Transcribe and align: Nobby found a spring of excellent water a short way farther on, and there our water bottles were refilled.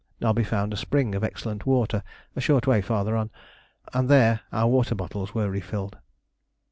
Nobby 0.19 0.43
found 0.43 0.73
a 0.73 0.77
spring 0.77 1.13
of 1.13 1.23
excellent 1.23 1.67
water 1.67 2.01
a 2.35 2.41
short 2.41 2.65
way 2.65 2.81
farther 2.81 3.15
on, 3.15 3.29
and 3.93 4.09
there 4.09 4.39
our 4.51 4.67
water 4.67 4.95
bottles 4.95 5.35
were 5.35 5.51
refilled. 5.51 5.95